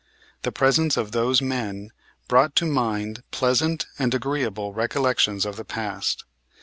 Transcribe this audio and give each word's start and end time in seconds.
The 0.41 0.51
presence 0.51 0.97
of 0.97 1.11
those 1.11 1.43
men 1.43 1.91
brought 2.27 2.55
to 2.55 2.65
mind 2.65 3.21
pleasant 3.29 3.85
and 3.99 4.15
agreeable 4.15 4.73
recollections 4.73 5.45
of 5.45 5.57
the 5.57 5.63
past. 5.63 6.23